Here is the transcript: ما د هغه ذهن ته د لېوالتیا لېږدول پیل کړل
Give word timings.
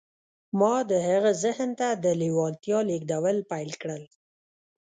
ما 0.59 0.75
د 0.89 0.91
هغه 1.07 1.31
ذهن 1.43 1.69
ته 1.79 1.87
د 2.03 2.05
لېوالتیا 2.21 2.79
لېږدول 2.89 3.37
پیل 3.51 3.71
کړل 3.81 4.03